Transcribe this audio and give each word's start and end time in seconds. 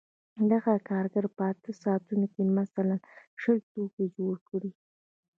دغه 0.51 0.73
کارګر 0.89 1.25
په 1.35 1.43
اته 1.51 1.71
ساعتونو 1.83 2.25
کې 2.33 2.41
مثلاً 2.59 2.95
شل 3.41 3.57
توکي 3.71 4.05
جوړ 4.17 4.35
کړي 4.49 4.71